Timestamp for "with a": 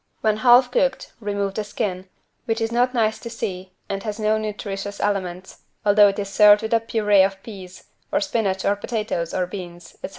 6.63-6.79